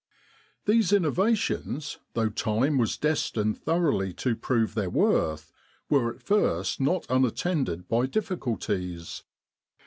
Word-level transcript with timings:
These 0.65 0.91
innovations, 0.91 1.99
though 2.15 2.29
time 2.29 2.79
was 2.79 2.97
destined 2.97 3.59
thoroughly 3.59 4.13
to 4.13 4.35
prove 4.35 4.73
their 4.73 4.89
worth, 4.89 5.51
were 5.91 6.11
at 6.11 6.23
first 6.23 6.79
not 6.79 7.05
unattended 7.07 7.87
by 7.87 8.07
difficulties. 8.07 9.21